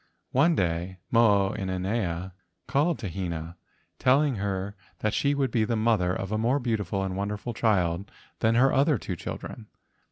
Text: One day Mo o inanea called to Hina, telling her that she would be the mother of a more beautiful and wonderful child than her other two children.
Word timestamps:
One 0.31 0.55
day 0.55 0.97
Mo 1.11 1.49
o 1.49 1.53
inanea 1.55 2.31
called 2.65 2.97
to 2.97 3.07
Hina, 3.07 3.55
telling 3.99 4.37
her 4.37 4.75
that 4.97 5.13
she 5.13 5.35
would 5.35 5.51
be 5.51 5.63
the 5.63 5.75
mother 5.75 6.11
of 6.11 6.31
a 6.31 6.39
more 6.39 6.57
beautiful 6.57 7.03
and 7.03 7.15
wonderful 7.15 7.53
child 7.53 8.09
than 8.39 8.55
her 8.55 8.73
other 8.73 8.97
two 8.97 9.15
children. 9.15 9.67